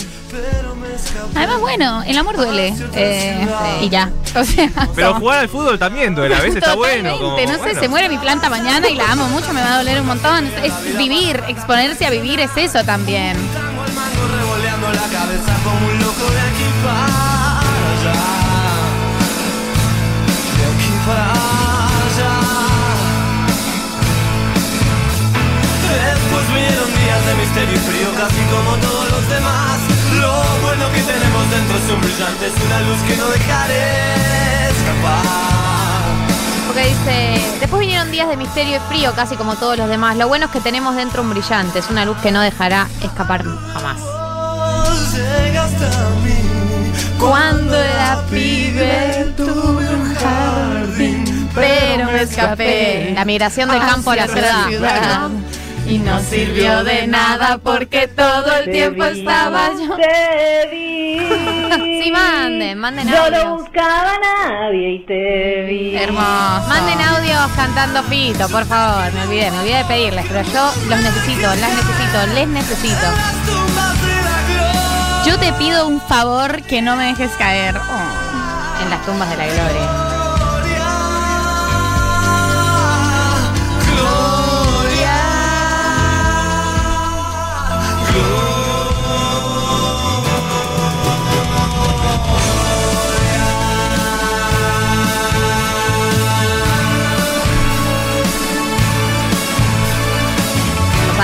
Además, 1.36 1.60
bueno, 1.60 2.04
el 2.04 2.18
amor 2.18 2.38
duele. 2.38 2.74
Eh, 2.94 3.48
Y 3.82 3.90
ya. 3.90 4.12
O 4.36 4.44
sea, 4.44 4.68
Pero 4.96 5.14
jugar 5.14 5.40
al 5.42 5.50
fútbol 5.50 5.78
también 5.78 6.16
duele. 6.16 6.34
A 6.34 6.40
veces 6.40 6.56
está 6.56 6.74
bueno. 6.74 7.20
Como, 7.20 7.38
no 7.38 7.54
sé, 7.54 7.58
bueno. 7.60 7.80
se 7.80 7.88
muere 7.88 8.10
mi 8.10 8.18
planta 8.18 8.50
mañana 8.50 8.90
y 8.90 8.96
la 8.96 9.12
amo 9.12 9.28
mucho, 9.28 9.54
me 9.54 9.62
va 9.62 9.76
a 9.76 9.78
doler 9.78 10.02
un 10.02 10.08
montón. 10.08 10.50
Es 10.64 10.98
vivir, 10.98 11.40
exponerse 11.48 12.08
a 12.08 12.10
vivir 12.10 12.40
es 12.40 12.50
eso 12.58 12.84
también. 12.84 13.38
Tango 13.54 13.84
al 13.84 13.94
mango 13.94 14.28
revoleando 14.36 14.88
la 14.88 15.08
cabeza 15.08 15.56
como 15.64 15.88
un 15.88 16.00
loco 16.00 16.32
de 16.32 16.42
aquí 16.42 16.64
misterio 27.54 27.76
y 27.76 27.80
frío, 27.82 28.08
casi 28.18 28.42
como 28.50 28.76
todos 28.78 29.12
los 29.12 29.30
demás. 29.30 29.80
Lo 30.20 30.44
bueno 30.66 30.92
que 30.92 31.02
tenemos 31.04 31.50
dentro 31.52 31.78
es 31.78 31.92
un 31.92 32.02
brillante, 32.02 32.48
es 32.48 32.66
una 32.66 32.82
luz 32.82 32.98
que 33.08 33.16
no 33.16 33.28
dejaré 33.28 34.70
escapar. 34.72 35.26
Porque 36.66 36.88
dice, 36.88 37.60
después 37.60 37.80
vinieron 37.80 38.10
días 38.10 38.28
de 38.28 38.38
misterio 38.38 38.78
y 38.78 38.80
frío, 38.90 39.14
casi 39.14 39.36
como 39.36 39.56
todos 39.56 39.78
los 39.78 39.88
demás. 39.88 40.18
Lo 40.18 40.28
bueno 40.28 40.46
es 40.46 40.52
que 40.52 40.62
tenemos 40.62 40.96
dentro 40.96 41.22
un 41.22 41.30
brillante, 41.30 41.78
es 41.78 41.92
una 41.92 42.06
luz 42.06 42.18
que 42.24 42.32
no 42.32 42.42
dejará 42.42 42.88
escapar 43.04 43.44
jamás. 43.72 44.02
Llegaste 45.14 45.86
a 45.86 46.10
mí 46.26 47.20
Cuando 47.20 47.76
era 47.76 48.20
pibe 48.32 49.32
tuve 49.38 49.90
un 49.94 50.16
jardín, 50.16 51.50
pero 51.54 52.06
me 52.12 52.24
escapé. 52.24 53.12
La 53.14 53.26
migración 53.26 53.70
del 53.70 53.80
campo 53.80 54.10
a 54.10 54.16
la 54.16 54.28
ciudad. 54.28 55.30
Y 55.88 55.98
no 56.00 56.20
sirvió 56.22 56.84
de 56.84 57.08
nada 57.08 57.58
porque 57.58 58.08
todo 58.08 58.56
el 58.58 58.72
tiempo 58.72 59.04
estaba 59.04 59.70
yo. 59.74 59.96
Te 59.96 60.70
vi. 60.72 61.04
Sí, 62.04 62.12
manden, 62.12 62.78
manden 62.80 63.08
Yo 63.08 63.14
no 63.16 63.38
audios. 63.38 63.62
buscaba 63.62 64.12
a 64.16 64.20
nadie 64.50 64.96
y 64.96 65.06
te 65.06 65.64
vi. 65.70 65.96
Hermoso. 65.96 66.68
Manden 66.68 67.00
audios 67.02 67.48
cantando 67.56 68.04
Fito, 68.04 68.50
por 68.50 68.66
favor. 68.66 69.12
Me 69.14 69.22
olvidé, 69.22 69.50
me 69.52 69.60
olvidé 69.60 69.78
de 69.78 69.86
pedirles, 69.86 70.26
pero 70.28 70.42
yo 70.42 70.72
los 70.90 71.00
necesito, 71.00 71.42
las 71.48 71.70
necesito, 71.70 72.28
les 72.34 72.48
necesito. 72.50 73.08
Yo 75.26 75.40
te 75.40 75.54
pido 75.54 75.88
un 75.88 76.02
favor 76.02 76.62
que 76.64 76.82
no 76.82 76.98
me 76.98 77.06
dejes 77.06 77.32
caer. 77.38 77.78
Oh. 77.78 78.84
En 78.84 78.90
las 78.90 79.06
tumbas 79.06 79.30
de 79.30 79.38
la 79.38 79.46
gloria. 79.46 80.03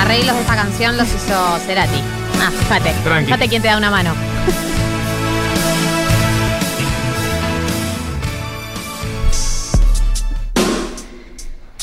Arreglos 0.10 0.36
de 0.38 0.42
esta 0.42 0.56
canción 0.56 0.98
los 0.98 1.08
hizo 1.08 1.60
Cerati. 1.68 2.02
Ah, 2.42 2.50
fíjate. 2.50 2.94
Tranqui. 3.04 3.26
Fíjate 3.26 3.48
quién 3.48 3.62
te 3.62 3.68
da 3.68 3.78
una 3.78 3.92
mano. 3.92 4.16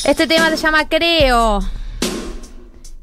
Este 0.04 0.26
tema 0.26 0.50
se 0.50 0.56
llama 0.56 0.88
Creo. 0.88 1.60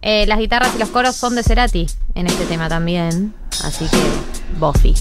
Eh, 0.01 0.25
las 0.27 0.39
guitarras 0.39 0.71
y 0.75 0.79
los 0.79 0.89
coros 0.89 1.15
son 1.15 1.35
de 1.35 1.43
Cerati 1.43 1.87
en 2.15 2.27
este 2.27 2.45
tema 2.45 2.67
también. 2.67 3.33
Así 3.63 3.85
que, 3.85 4.59
Buffy. 4.59 4.93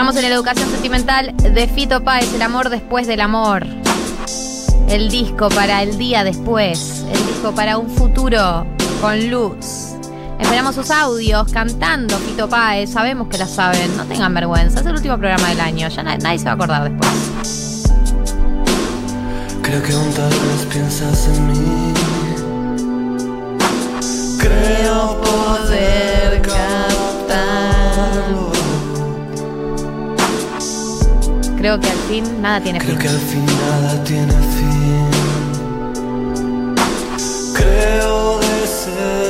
Estamos 0.00 0.16
en 0.16 0.30
la 0.30 0.34
educación 0.34 0.70
sentimental 0.70 1.34
de 1.36 1.68
Fito 1.68 2.02
Páez, 2.02 2.32
el 2.32 2.40
amor 2.40 2.70
después 2.70 3.06
del 3.06 3.20
amor. 3.20 3.66
El 4.88 5.10
disco 5.10 5.50
para 5.50 5.82
el 5.82 5.98
día 5.98 6.24
después. 6.24 7.04
El 7.12 7.26
disco 7.26 7.54
para 7.54 7.76
un 7.76 7.90
futuro 7.90 8.66
con 9.02 9.28
luz. 9.28 9.90
Esperamos 10.38 10.74
sus 10.76 10.90
audios 10.90 11.52
cantando 11.52 12.16
Fito 12.16 12.48
Páez. 12.48 12.88
Sabemos 12.92 13.28
que 13.28 13.36
la 13.36 13.46
saben. 13.46 13.94
No 13.98 14.04
tengan 14.06 14.32
vergüenza. 14.32 14.80
Es 14.80 14.86
el 14.86 14.94
último 14.94 15.18
programa 15.18 15.50
del 15.50 15.60
año. 15.60 15.86
Ya 15.90 16.02
na- 16.02 16.16
nadie 16.16 16.38
se 16.38 16.46
va 16.46 16.52
a 16.52 16.54
acordar 16.54 16.84
después. 16.90 17.82
Creo 19.62 19.82
que 19.82 19.92
aún 19.92 20.10
tal 20.14 20.30
vez 20.30 20.66
piensas 20.72 21.28
en 21.28 21.46
mí. 21.46 21.92
Creo 24.38 25.20
poder 25.20 26.40
captarlo. 26.40 26.79
Creo 31.60 31.78
que 31.78 31.90
al 31.90 31.98
fin 32.08 32.40
nada 32.40 32.58
tiene 32.58 32.78
Creo 32.78 32.92
fin. 32.92 32.98
que 33.00 33.08
al 33.08 33.18
fin 33.18 33.44
nada 33.44 34.04
tiene 34.04 34.32
fin. 34.32 35.10
Creo 37.52 38.38
desesperado. 38.38 39.29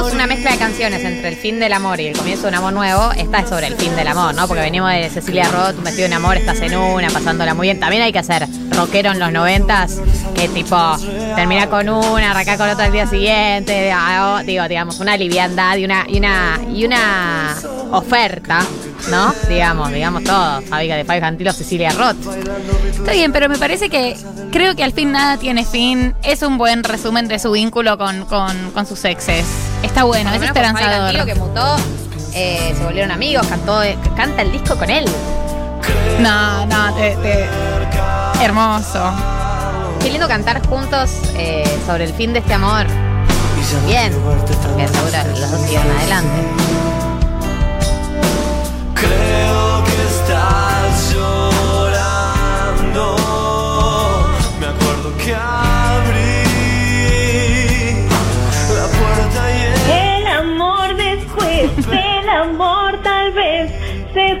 Tenemos 0.00 0.14
una 0.14 0.26
mezcla 0.26 0.52
de 0.52 0.56
canciones 0.56 1.04
entre 1.04 1.28
el 1.28 1.36
fin 1.36 1.60
del 1.60 1.74
amor 1.74 2.00
y 2.00 2.06
el 2.06 2.16
comienzo 2.16 2.44
de 2.44 2.48
un 2.48 2.54
amor 2.54 2.72
nuevo, 2.72 3.12
esta 3.12 3.40
es 3.40 3.50
sobre 3.50 3.66
el 3.66 3.76
fin 3.76 3.94
del 3.96 4.08
amor, 4.08 4.34
¿no? 4.34 4.48
Porque 4.48 4.62
venimos 4.62 4.90
de 4.90 5.10
Cecilia 5.10 5.44
Roth, 5.50 5.76
un 5.76 5.84
vestido 5.84 6.06
en 6.06 6.14
amor, 6.14 6.38
estás 6.38 6.58
en 6.62 6.74
una, 6.74 7.10
pasándola 7.10 7.52
muy 7.52 7.66
bien. 7.66 7.78
También 7.78 8.02
hay 8.02 8.10
que 8.10 8.18
hacer 8.18 8.48
rockero 8.70 9.10
en 9.10 9.18
los 9.18 9.30
noventas, 9.30 10.00
que 10.34 10.48
tipo, 10.48 10.96
termina 11.36 11.68
con 11.68 11.90
una, 11.90 12.30
arranca 12.30 12.56
con 12.56 12.70
otra 12.70 12.86
al 12.86 12.92
día 12.92 13.06
siguiente, 13.06 13.92
ah, 13.92 14.38
oh, 14.40 14.42
digo, 14.42 14.66
digamos, 14.68 15.00
una 15.00 15.18
liviandad 15.18 15.76
y 15.76 15.84
una, 15.84 16.06
y 16.08 16.16
una, 16.16 16.58
y 16.74 16.86
una 16.86 17.56
oferta, 17.90 18.60
¿no? 19.08 19.34
Digamos, 19.48 19.90
digamos 19.92 20.24
todo. 20.24 20.60
Fábrica 20.62 20.96
de 20.96 21.04
Fabio 21.04 21.20
Cantilo, 21.22 21.52
Cecilia 21.52 21.90
Roth. 21.92 22.16
Está 22.92 23.12
bien, 23.12 23.32
pero 23.32 23.48
me 23.48 23.56
parece 23.58 23.88
que 23.88 24.16
creo 24.52 24.74
que 24.76 24.84
al 24.84 24.92
fin 24.92 25.12
nada 25.12 25.36
tiene 25.36 25.64
fin. 25.64 26.14
Es 26.22 26.42
un 26.42 26.58
buen 26.58 26.84
resumen 26.84 27.28
de 27.28 27.38
su 27.38 27.50
vínculo 27.52 27.96
con, 27.98 28.24
con, 28.26 28.70
con 28.72 28.86
sus 28.86 29.04
exes. 29.04 29.44
Está 29.82 30.04
bueno, 30.04 30.30
es 30.30 30.36
con 30.38 30.46
esperanzador. 30.48 31.14
Cantilo, 31.16 31.24
que 31.26 31.34
mutó, 31.34 31.76
eh, 32.34 32.74
se 32.76 32.84
volvieron 32.84 33.10
amigos, 33.10 33.46
cantó, 33.46 33.80
canta 34.16 34.42
el 34.42 34.52
disco 34.52 34.76
con 34.76 34.90
él. 34.90 35.04
No, 36.20 36.66
no, 36.66 36.94
te, 36.94 37.16
te- 37.16 37.48
hermoso. 38.44 39.12
Qué 40.00 40.10
lindo 40.10 40.28
cantar 40.28 40.66
juntos 40.66 41.10
eh, 41.36 41.64
sobre 41.86 42.04
el 42.04 42.12
fin 42.14 42.32
de 42.32 42.38
este 42.40 42.54
amor. 42.54 42.86
Bien, 43.86 44.12
que 44.76 44.88
seguro 44.88 45.38
los 45.38 45.50
dos 45.50 45.60
adelante. 45.98 46.89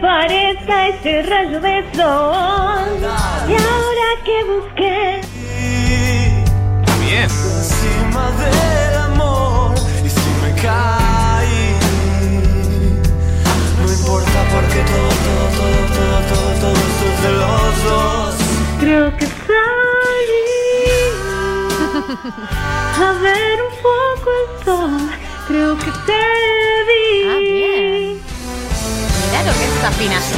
Parezca 0.00 0.74
a 0.74 0.88
ese 0.88 1.22
rayo 1.22 1.60
de 1.60 1.84
sol. 1.94 2.98
Y 3.48 3.54
ahora 3.54 4.08
que 4.24 4.44
busqué, 4.44 4.69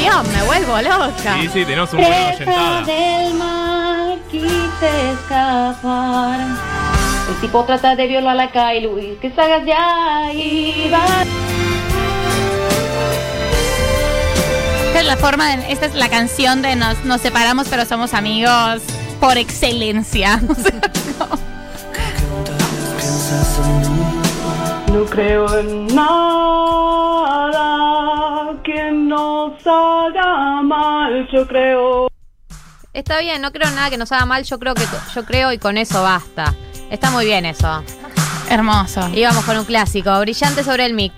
afinación, 0.09 0.33
me 0.33 0.43
vuelvo 0.45 0.77
loca. 0.83 1.37
Sí, 1.41 1.49
sí, 1.53 1.65
tenemos 1.65 1.93
un 1.93 2.01
buen 2.01 2.13
Presa 2.13 2.43
oyentada. 2.43 2.83
del 2.85 3.35
mar, 3.35 4.19
quise 4.31 5.11
escapar. 5.13 6.41
El 7.29 7.41
tipo 7.41 7.65
trata 7.65 7.95
de 7.97 8.07
violar 8.07 8.33
a 8.33 8.35
la 8.53 8.75
Luis, 8.81 9.19
que 9.21 9.31
salgas 9.35 9.65
ya 9.65 10.33
y 10.33 10.91
va. 10.93 11.07
Esta 14.89 15.01
es 15.01 15.07
la 15.07 15.17
forma, 15.17 15.57
de- 15.57 15.73
esta 15.73 15.87
es 15.87 15.95
la 15.95 16.09
canción 16.09 16.61
de 16.63 16.77
nos, 16.77 17.03
nos 17.05 17.21
separamos 17.23 17.67
pero 17.69 17.87
somos 17.87 18.13
amigos 18.15 18.83
por 19.21 19.39
excelencia. 19.39 20.41
O 20.49 20.55
sea, 20.55 20.73
como- 21.19 21.39
Piensas 22.99 23.59
en 23.59 23.81
mí. 23.81 24.07
No 24.93 25.05
creo 25.07 25.59
en 25.59 25.87
nada 25.95 27.12
nos 29.53 29.67
haga 29.67 30.63
mal, 30.63 31.29
yo 31.33 31.47
creo. 31.47 32.09
Está 32.93 33.21
bien, 33.21 33.41
no 33.41 33.53
creo 33.53 33.71
nada 33.71 33.91
que 33.91 33.97
nos 33.97 34.13
haga 34.13 34.27
mal, 34.27 34.45
yo 34.45 34.59
creo 34.59 34.75
que 34.75 34.85
yo 35.15 35.25
creo 35.25 35.53
y 35.53 35.59
con 35.59 35.79
eso 35.79 36.03
basta. 36.03 36.55
Está 36.91 37.11
muy 37.11 37.25
bien 37.25 37.47
eso. 37.47 37.83
hermoso. 38.51 39.09
Y 39.15 39.23
vamos 39.23 39.45
con 39.45 39.57
un 39.57 39.65
clásico, 39.65 40.19
brillante 40.21 40.63
sobre 40.63 40.85
el 40.87 40.95
mic. 40.95 41.13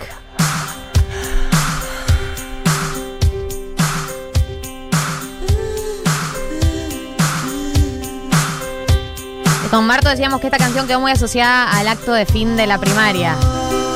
Con 9.71 9.89
Marto 9.89 10.09
decíamos 10.09 10.41
que 10.41 10.47
esta 10.47 10.59
canción 10.59 10.87
quedó 10.87 11.01
muy 11.01 11.11
asociada 11.11 11.69
al 11.73 11.89
acto 11.89 12.13
de 12.13 12.27
fin 12.27 12.57
de 12.57 12.69
la 12.69 12.79
primaria. 12.79 13.35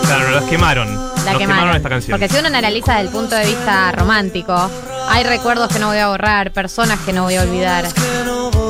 Claro, 0.02 0.30
los 0.32 0.42
quemaron. 0.46 1.07
La 1.24 1.32
Nos 1.32 1.40
quemaron. 1.40 1.76
esta 1.76 1.88
canción. 1.88 2.18
Porque 2.18 2.32
si 2.32 2.38
uno 2.38 2.48
analiza 2.48 2.92
desde 2.94 3.06
el 3.06 3.12
punto 3.12 3.34
de 3.34 3.46
vista 3.46 3.92
romántico, 3.92 4.70
hay 5.08 5.24
recuerdos 5.24 5.68
que 5.72 5.78
no 5.78 5.88
voy 5.88 5.98
a 5.98 6.08
borrar, 6.08 6.52
personas 6.52 6.98
que 7.00 7.12
no 7.12 7.24
voy 7.24 7.36
a 7.36 7.42
olvidar. 7.42 7.86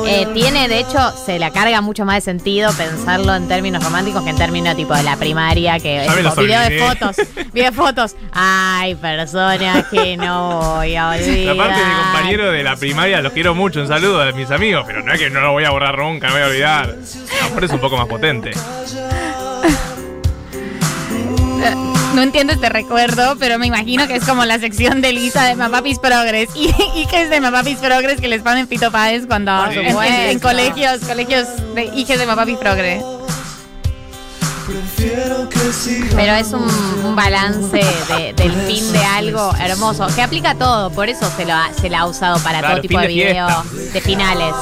Eh, 0.07 0.27
tiene, 0.33 0.67
de 0.67 0.79
hecho, 0.79 1.13
se 1.23 1.37
la 1.37 1.51
carga 1.51 1.81
mucho 1.81 2.03
más 2.03 2.15
de 2.15 2.21
sentido 2.21 2.71
pensarlo 2.73 3.35
en 3.35 3.47
términos 3.47 3.83
románticos 3.83 4.23
que 4.23 4.31
en 4.31 4.37
términos 4.37 4.75
tipo 4.75 4.95
de 4.95 5.03
la 5.03 5.17
primaria, 5.17 5.79
que 5.79 6.03
es 6.03 6.15
tipo, 6.15 6.35
video 6.35 6.61
de 6.61 6.79
fotos, 6.79 7.15
video 7.53 7.71
de 7.71 7.71
fotos. 7.71 8.15
Ay, 8.31 8.95
personas 8.95 9.85
que 9.91 10.17
no 10.17 10.77
voy 10.77 10.95
a 10.95 11.09
olvidar. 11.09 11.53
Aparte, 11.53 11.85
mi 11.85 11.93
compañero 11.93 12.51
de 12.51 12.63
la 12.63 12.75
primaria, 12.75 13.21
los 13.21 13.33
quiero 13.33 13.53
mucho, 13.53 13.81
un 13.81 13.87
saludo 13.87 14.21
a 14.21 14.31
mis 14.31 14.49
amigos, 14.49 14.83
pero 14.87 15.03
no 15.03 15.13
es 15.13 15.19
que 15.19 15.29
no 15.29 15.41
lo 15.41 15.51
voy 15.51 15.65
a 15.65 15.69
borrar 15.69 15.99
nunca, 15.99 16.27
no 16.27 16.33
voy 16.33 16.41
a 16.41 16.47
olvidar. 16.47 16.95
Aparte 17.43 17.65
es 17.67 17.71
un 17.71 17.79
poco 17.79 17.97
más 17.97 18.07
potente. 18.07 18.51
No 22.19 22.23
entiendo 22.23 22.51
este 22.51 22.67
recuerdo, 22.67 23.37
pero 23.39 23.57
me 23.59 23.65
imagino 23.67 24.05
que 24.05 24.17
es 24.17 24.25
como 24.25 24.43
la 24.43 24.59
sección 24.59 24.99
de 24.99 25.13
Lisa 25.13 25.45
de 25.45 25.55
Mapapis 25.55 25.99
Progress. 25.99 26.49
Y, 26.55 26.67
y 26.93 27.05
que 27.05 27.21
es 27.23 27.29
de 27.29 27.39
Mapapis 27.39 27.77
Progress 27.77 28.19
que 28.19 28.27
les 28.27 28.41
ponen 28.41 28.67
Pito 28.67 28.91
Páez 28.91 29.25
cuando 29.25 29.51
en, 29.67 29.71
en- 29.71 29.87
en 29.87 29.93
supuesto. 29.93 30.47
colegios, 30.49 30.99
colegios 31.07 31.47
de 31.75 31.85
hijas 31.95 32.19
de 32.19 32.25
Mapapis 32.25 32.57
Progress. 32.57 33.01
Pero 36.15 36.33
es 36.33 36.47
un, 36.51 36.67
un 37.05 37.15
balance 37.15 37.77
de- 37.77 38.33
del 38.35 38.51
fin 38.67 38.91
de 38.91 38.99
algo 39.05 39.53
hermoso, 39.57 40.05
que 40.13 40.21
aplica 40.21 40.51
a 40.51 40.55
todo, 40.55 40.89
por 40.91 41.07
eso 41.07 41.31
se 41.37 41.45
lo 41.45 41.53
ha, 41.53 41.71
se 41.73 41.89
la 41.89 41.99
ha 42.01 42.05
usado 42.05 42.37
para 42.43 42.59
Claro, 42.59 42.75
todo 42.75 42.81
tipo 42.81 42.99
de 42.99 43.07
de 43.07 43.13
video 43.13 43.47
fiesta. 43.63 43.93
de 43.93 44.01
finales. 44.01 44.53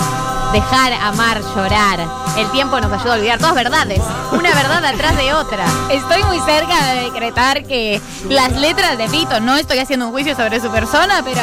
Dejar, 0.54 0.94
amar, 0.94 1.42
llorar. 1.56 2.00
El 2.38 2.50
tiempo 2.52 2.80
nos 2.80 2.92
ayuda 2.92 3.14
a 3.14 3.18
olvidar. 3.18 3.40
Todas 3.40 3.56
verdades. 3.56 4.02
Una 4.32 4.54
verdad 4.54 4.84
atrás 4.86 5.16
de 5.18 5.34
otra. 5.34 5.66
Estoy 5.90 6.24
muy 6.24 6.40
cerca 6.40 6.94
de 6.94 7.02
decretar 7.04 7.64
que 7.66 8.02
las 8.30 8.54
letras 8.54 8.98
de 8.98 9.08
Pito, 9.10 9.40
no 9.40 9.56
estoy 9.58 9.80
haciendo 9.80 10.06
un 10.08 10.12
juicio 10.14 10.36
sobre 10.36 10.60
su 10.62 10.70
persona, 10.72 11.22
pero 11.24 11.42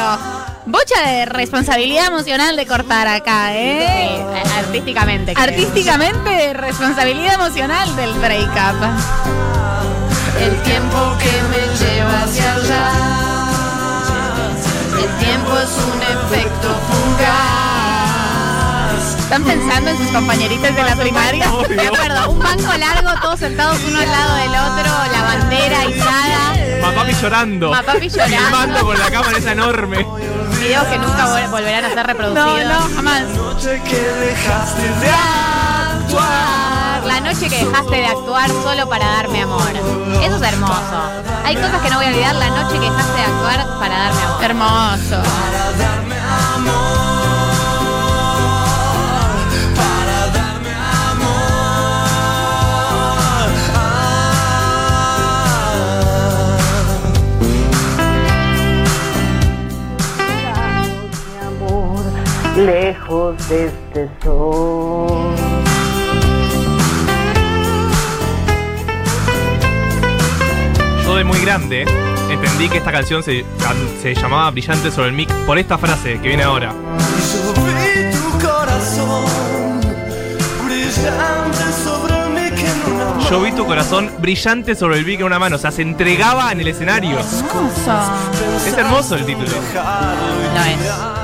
bocha 0.65 1.01
de 1.07 1.25
responsabilidad 1.25 2.07
emocional 2.07 2.55
de 2.55 2.65
cortar 2.65 3.07
acá, 3.07 3.49
Sí, 3.49 3.57
¿eh? 3.57 4.25
artísticamente. 4.57 5.33
creo. 5.33 5.43
Artísticamente, 5.45 6.53
responsabilidad 6.53 7.35
emocional 7.35 7.95
del 7.95 8.13
breakup. 8.15 8.75
El 10.41 10.55
tiempo 10.63 10.97
que 11.19 11.31
me 11.51 11.77
lleva 11.77 12.23
hacia 12.23 12.53
allá. 12.55 12.91
El 14.97 15.25
tiempo 15.25 15.51
es 15.59 15.69
un 15.77 16.01
efecto. 16.01 16.74
¿Están 19.25 19.43
pensando 19.43 19.89
en 19.89 19.97
sus 19.97 20.07
compañeritas 20.07 20.75
de 20.75 20.83
la 20.83 20.95
primaria? 20.95 21.51
Me 21.75 21.87
acuerdo, 21.87 22.29
un 22.31 22.39
banco 22.39 22.71
largo, 22.77 23.09
todos 23.21 23.39
sentados 23.39 23.79
uno 23.87 23.99
al 23.99 24.11
lado 24.11 24.35
del 24.35 24.49
otro, 24.49 24.91
la 25.11 25.21
bandera 25.23 25.85
izada, 25.85 26.55
Mapapi 26.81 27.13
llorando. 27.13 27.71
Mapapi 27.71 28.07
llorando. 28.09 28.37
Filmando 28.37 28.85
con 28.85 28.99
la 28.99 29.09
cámara 29.11 29.37
esa 29.37 29.51
enorme. 29.53 30.05
videos 30.59 30.83
que 30.85 30.97
nunca 30.99 31.25
vol- 31.27 31.49
volverán 31.49 31.85
a 31.85 31.89
ser 31.93 32.05
reproducidos. 32.07 32.65
no, 32.65 32.95
jamás. 32.95 33.21
noche 33.23 33.81
que 33.83 33.97
dejaste 33.99 34.81
de 34.83 35.09
actuar. 35.09 37.03
La 37.05 37.19
noche 37.21 37.49
que 37.49 37.65
dejaste 37.65 37.95
de 37.95 38.05
actuar 38.07 38.49
solo 38.63 38.87
para 38.89 39.05
darme 39.07 39.41
amor. 39.41 39.71
Eso 40.23 40.35
es 40.37 40.41
hermoso. 40.53 41.01
Hay 41.43 41.55
cosas 41.55 41.81
que 41.81 41.89
no 41.89 41.97
voy 41.97 42.05
a 42.05 42.09
olvidar. 42.09 42.35
La 42.35 42.49
noche 42.49 42.73
que 42.79 42.89
dejaste 42.89 43.13
de 43.17 43.23
actuar 43.23 43.79
para 43.79 43.97
darme 43.97 44.21
amor. 44.21 44.43
Hermoso. 44.43 45.17
Para 45.23 45.71
darme 45.77 46.15
amor. 46.55 47.14
Lejos 62.55 63.49
de 63.49 63.65
este 63.67 64.09
sol. 64.23 65.35
Yo 71.03 71.15
de 71.15 71.23
muy 71.23 71.39
grande 71.41 71.85
entendí 72.29 72.69
que 72.69 72.77
esta 72.77 72.91
canción 72.91 73.23
se, 73.23 73.45
se 74.01 74.15
llamaba 74.15 74.49
Brillante 74.51 74.89
sobre 74.91 75.09
el 75.09 75.13
mic 75.13 75.31
por 75.45 75.57
esta 75.57 75.77
frase 75.77 76.19
que 76.19 76.29
viene 76.29 76.43
ahora. 76.43 76.71
Yo 76.71 77.53
vi 77.63 78.11
tu 78.11 78.47
corazón 78.47 79.25
brillante 80.65 81.73
sobre 81.83 82.15
mí 82.29 82.55
que 82.55 82.69
en 82.69 82.93
una 82.93 83.29
Yo 83.29 83.41
vi 83.41 83.51
tu 83.51 83.65
corazón 83.65 84.11
brillante 84.19 84.75
sobre 84.75 84.97
el 84.97 85.05
mic 85.05 85.19
en 85.19 85.25
una 85.25 85.39
mano, 85.39 85.57
o 85.57 85.59
sea, 85.59 85.71
se 85.71 85.81
entregaba 85.81 86.51
en 86.51 86.61
el 86.61 86.69
escenario. 86.69 87.19
Hermoso. 87.19 88.65
Es 88.65 88.77
hermoso 88.77 89.15
el 89.15 89.25
título. 89.25 89.47
Lo 89.49 89.57
es. 89.57 91.14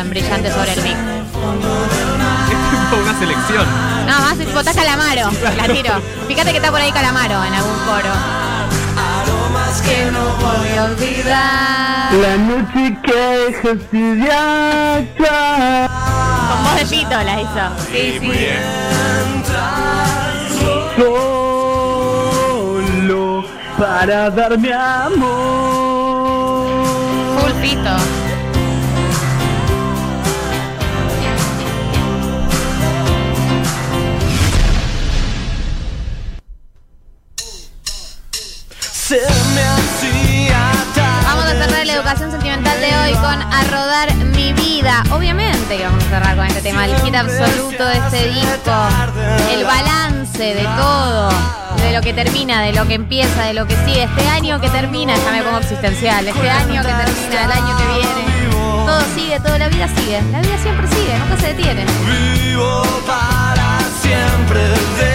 En 0.00 0.10
Brillante 0.10 0.52
sobre 0.52 0.72
el 0.74 0.82
mic. 0.82 0.92
Es 0.92 0.96
tipo 2.90 2.96
una 3.02 3.18
selección. 3.18 3.66
Nada 4.06 4.20
más, 4.20 4.36
tipo, 4.36 4.60
está 4.60 4.74
Calamaro. 4.74 5.30
La 5.56 5.66
tiro. 5.72 6.02
Fíjate 6.28 6.50
que 6.50 6.58
está 6.58 6.70
por 6.70 6.80
ahí 6.80 6.92
Calamaro 6.92 7.42
en 7.44 7.54
algún 7.54 7.78
coro. 7.86 8.12
Aromas 8.96 9.80
que 9.80 10.10
no 10.10 10.36
Voy 10.36 10.76
a 10.76 10.84
olvidar. 10.84 12.12
La 12.12 12.36
noche 12.36 12.98
que 13.02 13.54
actuar. 14.30 15.90
Con 16.48 16.64
voz 16.64 16.76
de 16.76 16.84
pito 16.86 17.22
la 17.22 17.40
hizo. 17.40 17.70
Sí, 17.90 18.18
sí. 18.20 18.26
muy 18.26 18.36
bien. 18.36 18.62
Solo 23.06 23.44
para 23.78 24.30
darme 24.30 24.72
amor. 24.74 25.26
Full 27.40 27.52
pito. 27.62 28.25
Vamos 39.08 39.22
a 41.44 41.52
cerrar 41.52 41.86
la 41.86 41.92
educación 41.92 42.32
sentimental 42.32 42.80
de 42.80 42.86
hoy 42.86 43.12
con 43.12 43.40
A 43.40 43.62
Rodar 43.70 44.12
Mi 44.16 44.52
Vida. 44.52 45.04
Obviamente 45.12 45.76
que 45.76 45.84
vamos 45.84 46.02
a 46.06 46.08
cerrar 46.08 46.36
con 46.36 46.44
este 46.44 46.60
tema, 46.60 46.86
el 46.86 47.00
hit 47.02 47.14
absoluto 47.14 47.84
de 47.84 47.98
este 47.98 48.30
disco, 48.30 48.72
el 49.52 49.64
balance 49.64 50.42
de 50.42 50.64
todo, 50.64 51.28
de 51.76 51.92
lo 51.92 52.00
que 52.00 52.14
termina, 52.14 52.62
de 52.62 52.72
lo 52.72 52.84
que 52.88 52.94
empieza, 52.94 53.44
de 53.44 53.54
lo 53.54 53.68
que 53.68 53.76
sigue. 53.84 54.02
Este 54.02 54.26
año 54.26 54.60
que 54.60 54.70
termina, 54.70 55.14
ya 55.14 55.30
me 55.30 55.44
pongo 55.44 55.58
existencial, 55.58 56.26
este 56.26 56.50
año 56.50 56.82
que 56.82 56.92
termina, 56.92 57.44
el 57.44 57.52
año 57.52 57.76
que 57.76 57.86
viene. 57.86 58.24
Todo 58.86 59.02
sigue, 59.14 59.38
toda 59.38 59.58
la 59.58 59.68
vida 59.68 59.86
sigue. 59.86 60.20
La 60.32 60.40
vida 60.40 60.58
siempre 60.60 60.88
sigue, 60.88 61.16
nunca 61.16 61.36
se 61.40 61.54
detiene. 61.54 61.86
Vivo 62.10 62.82
para 63.06 63.78
siempre 64.02 65.05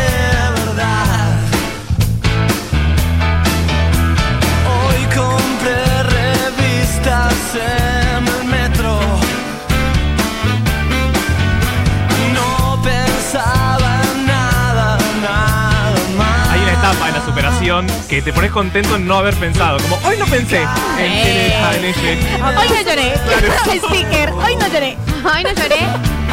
que 18.12 18.22
te 18.22 18.34
pones 18.34 18.52
contento 18.52 18.98
en 18.98 19.08
no 19.08 19.16
haber 19.16 19.34
pensado. 19.36 19.78
Como 19.80 19.96
hoy 20.06 20.18
no 20.18 20.26
pensé 20.26 20.62
en 20.62 20.68
Eh. 21.00 21.56
en 21.78 21.86
ese. 21.86 22.20
Hoy 22.44 22.68
no 22.68 22.82
lloré. 22.82 23.14
Sticker. 23.88 24.32
Hoy 24.34 24.56
no 24.58 24.68
lloré. 24.68 24.98
Hoy 25.24 25.44
no 25.46 25.50
lloré. 25.52 25.80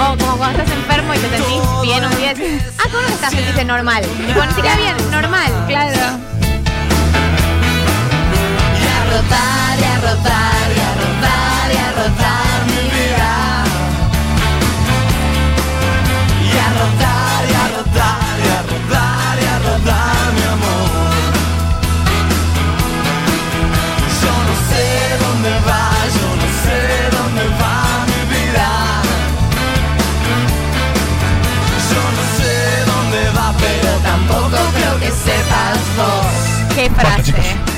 O 0.00 0.16
como 0.18 0.36
cuando 0.38 0.60
estás 0.60 0.76
enfermo 0.76 1.14
y 1.14 1.18
te 1.18 1.28
sentís 1.30 1.62
bien 1.82 2.04
un 2.04 2.16
día. 2.16 2.34
decís, 2.34 2.62
Ah, 2.78 2.82
¿cómo 2.90 3.00
no 3.00 3.08
estás? 3.08 3.30
Sentiste 3.30 3.64
normal. 3.64 4.02
Tipo, 4.26 4.44
ni 4.44 4.52
siquiera 4.54 4.76
bien, 4.76 4.96
normal. 5.12 5.52
Claro. 5.68 6.18
Y 8.74 8.86
a 8.88 9.04
rotar, 9.12 9.78
y 9.78 9.84
a 9.84 9.96
rotar, 10.00 10.68
y 10.74 10.80
a 10.80 10.90
rotar, 10.98 11.72
y 11.72 11.76
a 11.76 11.90
rotar 11.92 12.58
mi 12.66 12.82
vida. 12.90 13.32
Y 16.42 16.58
a 16.58 16.68
rodar, 16.74 17.40
y 17.48 17.54
a 17.54 17.68
rodar, 17.76 18.36
y 18.42 18.48
a 18.48 18.62
rodar, 18.62 19.17
vos. 36.98 37.22
Qué 37.24 37.77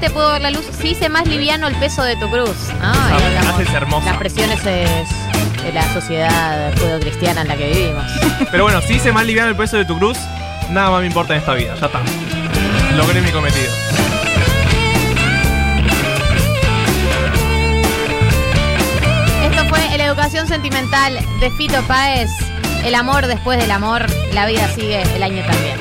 triste 0.00 0.10
pudo 0.14 0.32
ver 0.32 0.42
la 0.42 0.50
luz, 0.50 0.64
se 0.80 0.88
hice 0.88 1.08
más 1.08 1.26
liviano 1.26 1.66
el 1.68 1.74
peso 1.76 2.02
de 2.02 2.16
tu 2.16 2.28
cruz. 2.30 2.50
Esa 2.50 3.42
frase 3.42 3.62
es 3.64 3.72
hermosa. 3.74 4.06
Las 4.06 4.16
presiones 4.18 4.58
es- 4.66 5.08
de 5.62 5.72
la 5.74 5.82
sociedad 5.92 6.72
judeocristiana 6.78 7.42
en 7.42 7.48
la 7.48 7.56
que 7.56 7.68
vivimos. 7.68 8.04
Pero 8.50 8.62
bueno, 8.64 8.80
si 8.80 8.94
hice 8.94 9.12
más 9.12 9.26
liviano 9.26 9.50
el 9.50 9.56
peso 9.56 9.76
de 9.76 9.84
tu 9.84 9.98
cruz, 9.98 10.16
nada 10.70 10.90
más 10.90 11.00
me 11.00 11.06
importa 11.06 11.34
en 11.34 11.40
esta 11.40 11.52
vida. 11.54 11.74
Ya 11.78 11.86
está. 11.86 12.00
Logré 12.96 13.20
mi 13.20 13.30
cometido. 13.30 13.70
Esto 19.42 19.64
fue 19.68 19.78
la 19.98 20.04
educación 20.04 20.46
sentimental 20.46 21.18
de 21.40 21.50
Fito 21.52 21.82
Páez. 21.82 22.30
El 22.84 22.94
amor 22.94 23.26
después 23.26 23.58
del 23.58 23.70
amor, 23.70 24.06
la 24.32 24.46
vida 24.46 24.68
sigue 24.74 25.02
el 25.14 25.22
año 25.22 25.42
también. 25.46 25.76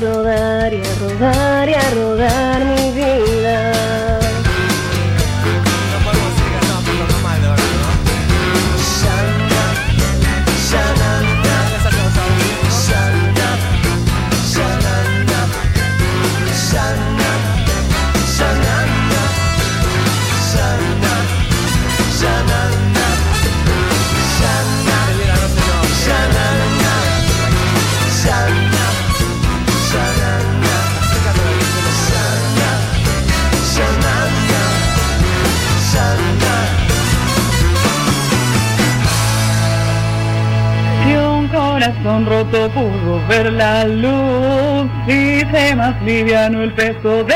Rodar, 0.00 0.27
la 43.58 43.84
luz, 43.84 44.88
hice 45.08 45.74
más 45.74 46.00
liviano 46.02 46.62
el 46.62 46.72
peso 46.74 47.24
de 47.24 47.34